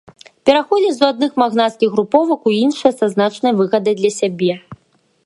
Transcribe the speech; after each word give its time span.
Пераходзіў 0.49 0.93
з 0.95 1.09
адных 1.11 1.31
магнацкіх 1.41 1.89
груповак 1.97 2.49
у 2.53 2.53
іншыя 2.63 2.91
са 2.99 3.05
значнай 3.15 3.53
выгадай 3.61 3.95
для 4.01 4.11
сябе. 4.19 4.53